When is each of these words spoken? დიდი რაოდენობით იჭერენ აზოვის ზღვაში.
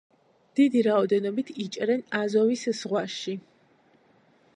დიდი 0.59 0.81
რაოდენობით 0.85 1.51
იჭერენ 1.65 2.01
აზოვის 2.21 2.65
ზღვაში. 2.81 3.37